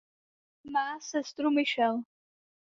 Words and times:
Má 0.63 0.99
sestru 1.01 1.51
Michelle. 1.51 2.03